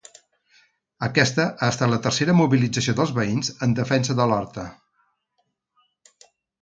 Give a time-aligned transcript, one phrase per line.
[1.07, 4.65] Aquesta ha estat la tercera mobilització dels veïns en defensa de l’horta.